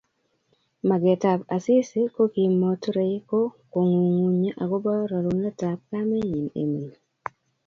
[0.89, 3.39] Magetab Asisi kokimoturei ko
[3.85, 6.97] ngungunye agobo rerunetab kamenyi Emali